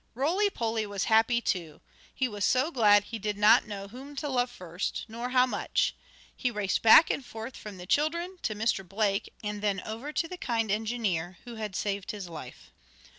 [0.15, 1.79] Roly Poly was happy too.
[2.11, 5.45] He was so glad that he did not know whom to love first, nor how
[5.45, 5.93] much.
[6.35, 8.83] He raced back and forth from the children to Mr.
[8.83, 12.71] Blake, and then over to the kind engineer, who had saved his life.